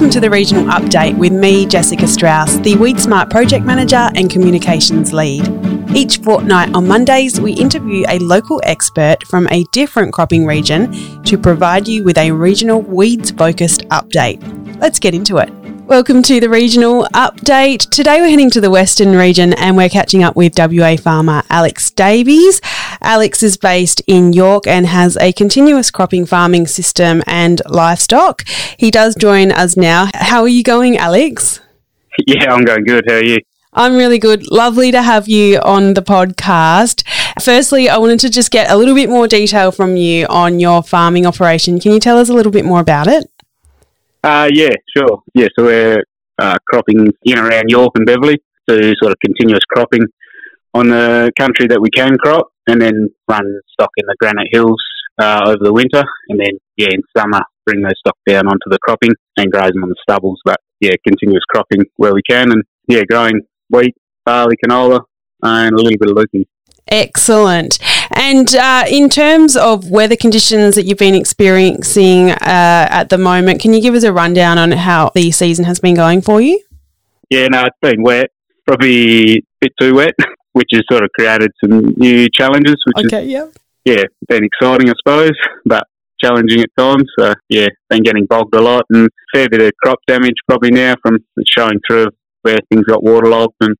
[0.00, 4.30] welcome to the regional update with me, Jessica Strauss, the Weed Smart Project Manager and
[4.30, 5.46] Communications Lead.
[5.94, 11.36] Each fortnight on Mondays, we interview a local expert from a different cropping region to
[11.36, 14.40] provide you with a regional weeds focused update.
[14.80, 15.50] Let's get into it.
[15.90, 17.90] Welcome to the regional update.
[17.90, 21.90] Today we're heading to the Western region and we're catching up with WA farmer Alex
[21.90, 22.60] Davies.
[23.00, 28.46] Alex is based in York and has a continuous cropping farming system and livestock.
[28.76, 30.10] He does join us now.
[30.14, 31.58] How are you going, Alex?
[32.24, 33.04] Yeah, I'm going good.
[33.08, 33.38] How are you?
[33.72, 34.48] I'm really good.
[34.50, 37.02] Lovely to have you on the podcast.
[37.40, 40.82] Firstly, I wanted to just get a little bit more detail from you on your
[40.82, 41.80] farming operation.
[41.80, 43.29] Can you tell us a little bit more about it?
[44.22, 45.22] Uh, yeah, sure.
[45.34, 46.02] Yeah, so we're
[46.38, 48.38] uh, cropping in around York and Beverley,
[48.68, 50.02] so sort of continuous cropping
[50.74, 54.80] on the country that we can crop, and then run stock in the granite hills
[55.20, 58.78] uh, over the winter, and then yeah, in summer bring those stock down onto the
[58.82, 60.40] cropping and graze them on the stubbles.
[60.44, 65.00] But yeah, continuous cropping where we can, and yeah, growing wheat, barley, canola,
[65.42, 66.44] and a little bit of lupin.
[66.88, 67.78] Excellent.
[68.12, 72.36] And uh, in terms of weather conditions that you've been experiencing uh,
[72.90, 75.94] at the moment, can you give us a rundown on how the season has been
[75.94, 76.62] going for you?
[77.30, 78.30] Yeah, no, it's been wet,
[78.66, 80.14] probably a bit too wet,
[80.52, 82.76] which has sort of created some new challenges.
[82.86, 83.46] Which okay, is, yeah.
[83.84, 85.32] Yeah, been exciting, I suppose,
[85.64, 85.84] but
[86.20, 87.04] challenging at times.
[87.18, 90.70] So, yeah, been getting bogged a lot and a fair bit of crop damage probably
[90.70, 91.18] now from
[91.56, 92.08] showing through
[92.42, 93.76] where things got waterlogged and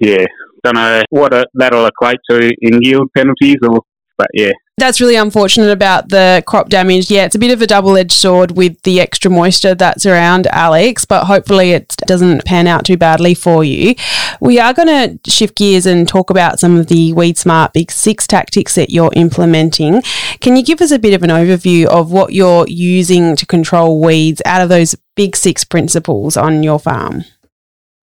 [0.00, 0.26] yeah,
[0.64, 3.82] don't know what a, that'll equate to in yield penalties or,
[4.16, 4.52] but yeah.
[4.78, 7.10] That's really unfortunate about the crop damage.
[7.10, 10.46] Yeah, it's a bit of a double edged sword with the extra moisture that's around
[10.46, 13.94] Alex, but hopefully it doesn't pan out too badly for you.
[14.40, 17.92] We are going to shift gears and talk about some of the Weed Smart Big
[17.92, 20.02] Six tactics that you're implementing.
[20.40, 24.00] Can you give us a bit of an overview of what you're using to control
[24.00, 27.24] weeds out of those Big Six principles on your farm?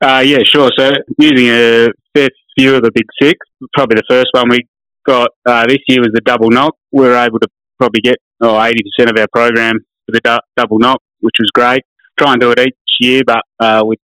[0.00, 0.70] Uh, yeah, sure.
[0.78, 3.38] So using a fair few of the big six,
[3.74, 4.60] probably the first one we
[5.06, 6.76] got uh, this year was the double knock.
[6.92, 7.48] We were able to
[7.78, 11.82] probably get oh, 80% of our program for the du- double knock, which was great.
[12.18, 13.98] Try and do it each year, but uh, with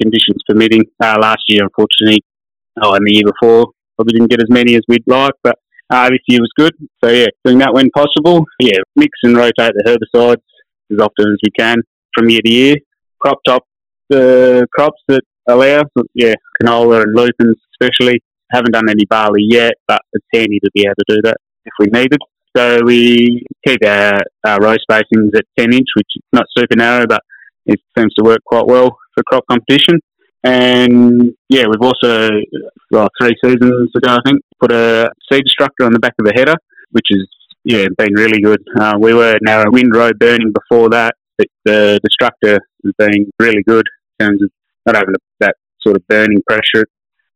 [0.00, 0.84] conditions permitting.
[1.02, 2.22] Uh, last year, unfortunately,
[2.82, 5.58] oh, and the year before, probably didn't get as many as we'd like, but
[5.90, 6.72] uh, this year was good.
[7.02, 8.44] So, yeah, doing that when possible.
[8.60, 9.84] Yeah, mix and rotate the
[10.16, 10.42] herbicides
[10.92, 11.78] as often as we can
[12.14, 12.76] from year to year.
[13.20, 13.64] Crop top
[14.10, 15.84] the crops that allow,
[16.14, 18.22] yeah, canola and lupins especially.
[18.52, 21.72] Haven't done any barley yet, but it's handy to be able to do that if
[21.78, 22.18] we needed.
[22.56, 27.06] So we keep our, our row spacings at 10 inch, which is not super narrow,
[27.06, 27.22] but
[27.66, 30.00] it seems to work quite well for crop competition.
[30.42, 32.30] And yeah, we've also,
[32.90, 36.32] well, three seasons ago, I think, put a seed destructor on the back of the
[36.34, 36.54] header,
[36.90, 37.26] which has
[37.64, 38.62] yeah been really good.
[38.78, 43.86] Uh, we were narrow windrow burning before that, but the destructor has been really good
[44.20, 44.50] terms of
[44.86, 46.86] not having that sort of burning pressure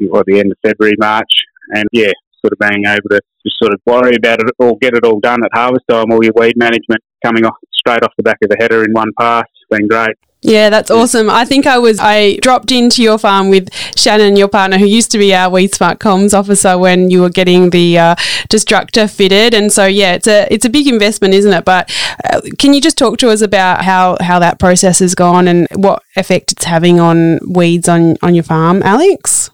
[0.00, 1.30] at the end of February, March,
[1.74, 2.12] and yeah,
[2.44, 5.20] sort of being able to just sort of worry about it or get it all
[5.20, 8.50] done at harvest time, all your weed management coming off straight off the back of
[8.50, 10.16] the header in one pass, been great.
[10.40, 11.28] Yeah, that's awesome.
[11.28, 15.10] I think I was I dropped into your farm with Shannon, your partner, who used
[15.10, 18.14] to be our Weed Smart Comms officer when you were getting the uh,
[18.48, 21.64] destructor fitted, and so yeah, it's a it's a big investment, isn't it?
[21.64, 25.48] But uh, can you just talk to us about how how that process has gone
[25.48, 29.50] and what effect it's having on weeds on on your farm, Alex?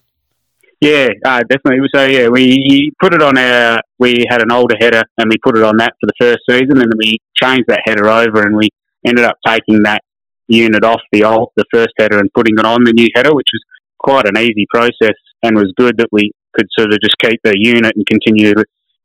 [0.82, 1.88] Yeah, uh, definitely.
[1.94, 3.80] So yeah, we put it on our.
[3.98, 6.72] We had an older header, and we put it on that for the first season,
[6.72, 8.68] and then we changed that header over, and we
[9.06, 10.02] ended up taking that
[10.48, 13.48] unit off the old, the first header and putting it on the new header, which
[13.52, 13.62] was
[13.98, 17.54] quite an easy process and was good that we could sort of just keep the
[17.58, 18.54] unit and continue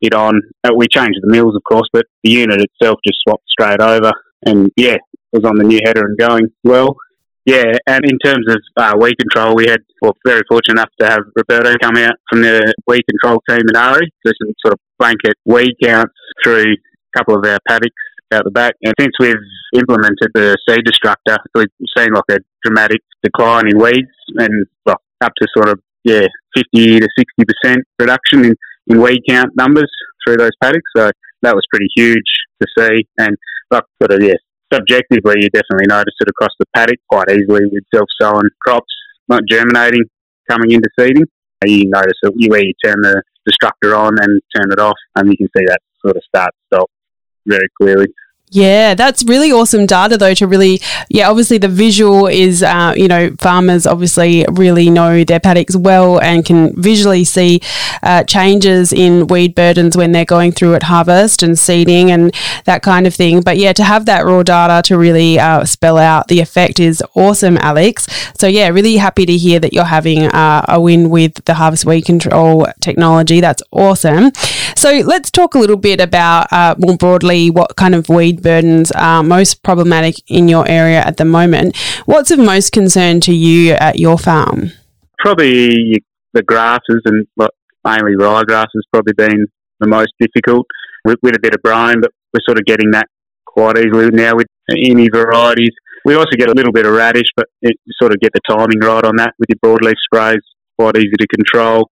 [0.02, 0.42] it on.
[0.64, 4.12] Uh, we changed the mills, of course, but the unit itself just swapped straight over
[4.46, 4.98] and yeah,
[5.32, 6.96] was on the new header and going well.
[7.46, 11.08] Yeah, and in terms of uh, weed control, we had, well, very fortunate enough to
[11.08, 14.80] have Roberto come out from the weed control team in AHRI, do some sort of
[15.00, 16.14] blanket weed counts
[16.44, 17.96] through a couple of our paddocks
[18.34, 18.76] out the back.
[18.84, 19.36] And since we've
[19.76, 21.68] implemented the seed destructor, we've
[21.98, 27.00] seen like a dramatic decline in weeds and well, up to sort of, yeah, 50
[27.00, 27.08] to
[27.66, 28.56] 60% reduction in,
[28.88, 29.90] in weed count numbers
[30.26, 30.90] through those paddocks.
[30.96, 31.12] So
[31.42, 32.24] that was pretty huge
[32.62, 33.08] to see.
[33.18, 33.36] And
[33.72, 34.36] like, sort of, yeah,
[34.74, 38.94] subjectively, you definitely notice it across the paddock quite easily with self-sowing crops
[39.30, 40.04] not germinating
[40.50, 41.24] coming into seeding.
[41.66, 45.38] You notice you where you turn the destructor on and turn it off, and you
[45.38, 46.90] can see that sort of start stop
[47.46, 48.08] very clearly.
[48.52, 53.08] Yeah, that's really awesome data, though, to really, yeah, obviously the visual is, uh, you
[53.08, 57.62] know, farmers obviously really know their paddocks well and can visually see
[58.02, 62.34] uh, changes in weed burdens when they're going through at harvest and seeding and
[62.66, 63.42] that kind of thing.
[63.42, 67.04] But yeah, to have that raw data to really uh, spell out the effect is
[67.14, 68.08] awesome, Alex.
[68.36, 71.86] So yeah, really happy to hear that you're having uh, a win with the harvest
[71.86, 73.42] weed control technology.
[73.42, 74.32] That's awesome.
[74.76, 78.92] So let's talk a little bit about uh, more broadly what kind of weed burdens
[78.92, 81.78] are most problematic in your area at the moment.
[82.06, 84.72] What's of most concern to you at your farm?
[85.20, 86.04] Probably
[86.34, 87.26] the grasses and
[87.86, 89.46] mainly ryegrass has probably been
[89.80, 90.66] the most difficult
[91.06, 93.08] with, with a bit of brome, but we're sort of getting that
[93.46, 95.74] quite easily now with any varieties.
[96.06, 98.42] We also get a little bit of radish, but it, you sort of get the
[98.50, 100.42] timing right on that with your broadleaf sprays.
[100.78, 101.90] Quite easy to control.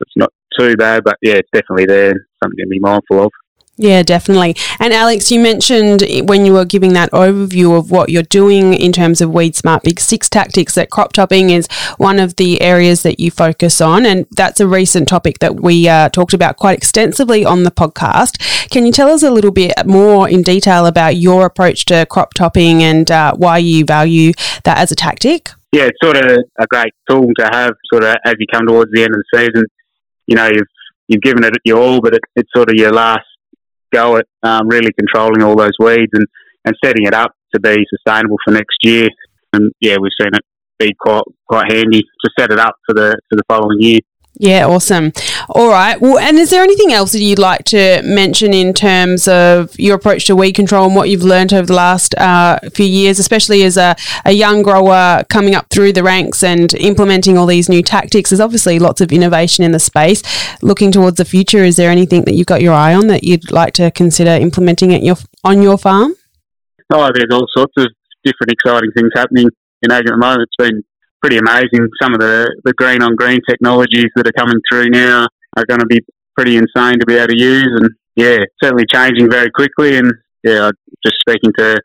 [0.00, 2.26] It's not too bad, but yeah, it's definitely there.
[2.42, 3.30] Something to be mindful of.
[3.80, 4.56] Yeah, definitely.
[4.78, 8.92] And Alex, you mentioned when you were giving that overview of what you're doing in
[8.92, 11.66] terms of Weed Smart Big Six tactics that crop topping is
[11.96, 14.04] one of the areas that you focus on.
[14.04, 18.68] And that's a recent topic that we uh, talked about quite extensively on the podcast.
[18.68, 22.34] Can you tell us a little bit more in detail about your approach to crop
[22.34, 24.34] topping and uh, why you value
[24.64, 25.48] that as a tactic?
[25.72, 28.92] Yeah, it's sort of a great tool to have sort of as you come towards
[28.92, 29.64] the end of the season.
[30.26, 30.68] You know, you've,
[31.08, 33.24] you've given it your all, but it, it's sort of your last
[33.92, 36.26] go at um, really controlling all those weeds and,
[36.64, 39.08] and setting it up to be sustainable for next year.
[39.52, 40.44] And yeah, we've seen it
[40.78, 44.00] be quite quite handy to set it up for the for the following year.
[44.42, 45.12] Yeah, awesome.
[45.50, 46.00] All right.
[46.00, 49.96] Well, and is there anything else that you'd like to mention in terms of your
[49.96, 53.64] approach to weed control and what you've learned over the last uh, few years, especially
[53.64, 53.94] as a,
[54.24, 58.30] a young grower coming up through the ranks and implementing all these new tactics?
[58.30, 60.22] There's obviously lots of innovation in the space.
[60.62, 63.52] Looking towards the future, is there anything that you've got your eye on that you'd
[63.52, 66.14] like to consider implementing at your on your farm?
[66.90, 67.88] Oh, there's all sorts of
[68.24, 69.48] different exciting things happening
[69.82, 70.48] in ag at the moment.
[70.48, 70.82] It's been
[71.20, 71.88] pretty amazing.
[72.00, 75.26] Some of the, the green on green technologies that are coming through now
[75.56, 76.00] are going to be
[76.36, 77.68] pretty insane to be able to use.
[77.68, 79.98] And yeah, certainly changing very quickly.
[79.98, 80.12] And
[80.42, 80.70] yeah,
[81.04, 81.76] just speaking to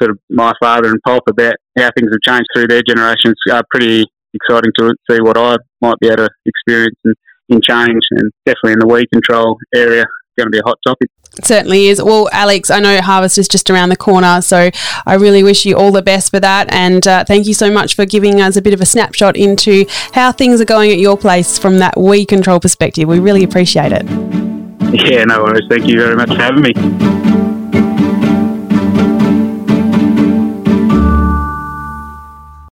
[0.00, 3.62] sort of my father and pop about how things have changed through their generations are
[3.70, 7.14] pretty exciting to see what I might be able to experience and
[7.48, 10.04] in change and definitely in the weed control area
[10.36, 11.10] going to be a hot topic.
[11.42, 12.02] certainly is.
[12.02, 14.70] Well, Alex, I know harvest is just around the corner, so
[15.06, 16.72] I really wish you all the best for that.
[16.72, 19.86] And uh, thank you so much for giving us a bit of a snapshot into
[20.12, 23.08] how things are going at your place from that weed control perspective.
[23.08, 24.04] We really appreciate it.
[24.92, 25.66] Yeah, no worries.
[25.68, 27.35] Thank you very much for having me.